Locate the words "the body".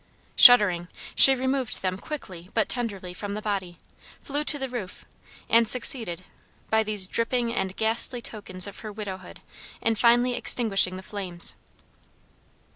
3.35-3.77